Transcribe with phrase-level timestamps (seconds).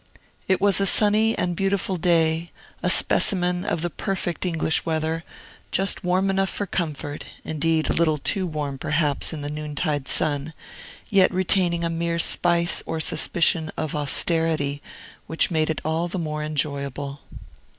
[0.47, 2.49] It was a sunny and beautiful day,
[2.81, 5.23] a specimen of the perfect English weather,
[5.71, 10.53] just warm enough for comfort, indeed, a little too warm, perhaps, in the noontide sun,
[11.11, 14.81] yet retaining a mere spice or suspicion of austerity,
[15.27, 17.19] which made it all the more enjoyable.